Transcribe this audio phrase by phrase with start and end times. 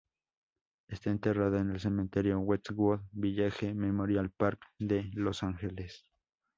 [0.87, 6.07] Está enterrada en el Cementerio Westwood Village Memorial Park de Los Ángeles.